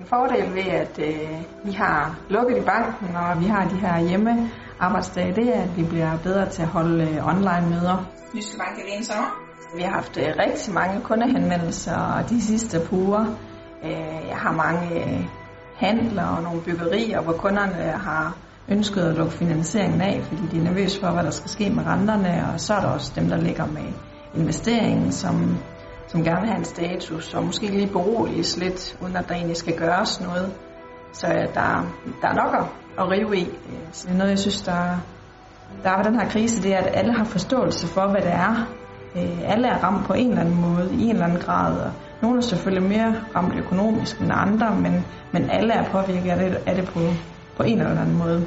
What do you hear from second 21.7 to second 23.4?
med renterne, og så er der også dem, der